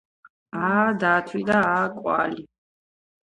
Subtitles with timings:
[0.69, 0.69] ა
[1.03, 2.47] დათვი და ა, კვალი!